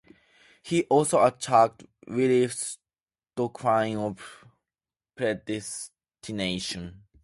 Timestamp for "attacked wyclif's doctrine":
1.23-3.97